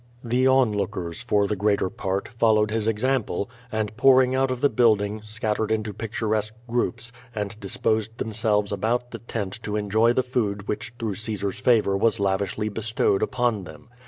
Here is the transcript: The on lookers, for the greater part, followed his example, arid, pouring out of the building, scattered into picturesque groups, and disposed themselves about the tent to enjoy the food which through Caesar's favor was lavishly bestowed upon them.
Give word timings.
The 0.23 0.47
on 0.47 0.73
lookers, 0.73 1.21
for 1.21 1.45
the 1.45 1.55
greater 1.55 1.87
part, 1.87 2.27
followed 2.27 2.71
his 2.71 2.87
example, 2.87 3.51
arid, 3.71 3.95
pouring 3.97 4.33
out 4.33 4.49
of 4.49 4.59
the 4.61 4.67
building, 4.69 5.21
scattered 5.23 5.71
into 5.71 5.93
picturesque 5.93 6.55
groups, 6.67 7.11
and 7.35 7.59
disposed 7.59 8.17
themselves 8.17 8.71
about 8.71 9.11
the 9.11 9.19
tent 9.19 9.59
to 9.61 9.75
enjoy 9.75 10.13
the 10.13 10.23
food 10.23 10.67
which 10.67 10.93
through 10.97 11.13
Caesar's 11.13 11.59
favor 11.59 11.95
was 11.95 12.19
lavishly 12.19 12.67
bestowed 12.67 13.21
upon 13.21 13.65
them. 13.65 13.89